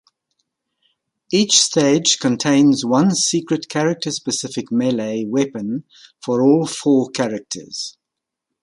[1.31, 5.83] Each stage contains one secret character-specific melee weapon
[6.19, 7.99] for all four characters.